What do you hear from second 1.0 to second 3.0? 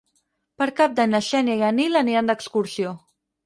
d'Any na Xènia i en Nil aniran d'excursió.